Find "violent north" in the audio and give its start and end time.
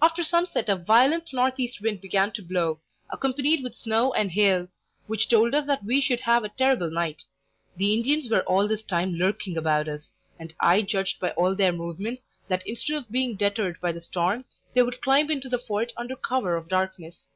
0.76-1.54